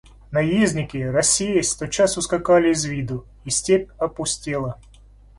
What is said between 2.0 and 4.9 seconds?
ускакали из виду, и степь опустела.